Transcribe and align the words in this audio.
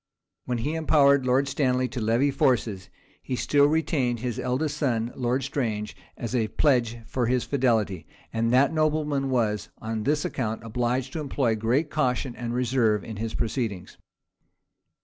When 0.45 0.57
he 0.57 0.73
empowered 0.73 1.27
Lord 1.27 1.47
Stanley 1.47 1.87
to 1.89 2.01
levy 2.01 2.31
forces, 2.31 2.89
he 3.21 3.35
still 3.35 3.67
retained 3.67 4.17
his 4.19 4.39
eldest 4.39 4.77
son, 4.77 5.13
Lord 5.15 5.43
Strange, 5.43 5.95
as 6.17 6.33
a 6.35 6.47
pledge 6.47 6.97
for 7.05 7.27
his 7.27 7.43
fidelity; 7.43 8.07
and 8.33 8.51
that 8.51 8.73
nobleman 8.73 9.29
was, 9.29 9.69
on 9.79 10.01
this 10.01 10.25
account, 10.25 10.63
obliged 10.63 11.13
to 11.13 11.19
employ 11.19 11.53
great 11.55 11.91
caution 11.91 12.35
and 12.35 12.55
reserve 12.55 13.03
in 13.03 13.17
his 13.17 13.35
proceedings. 13.35 13.99